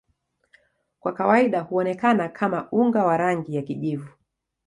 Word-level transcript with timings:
Kwa 0.99 1.13
kawaida 1.13 1.61
huonekana 1.61 2.29
kama 2.29 2.67
unga 2.71 3.03
wa 3.05 3.17
rangi 3.17 3.55
ya 3.55 3.61
kijivu. 3.61 4.09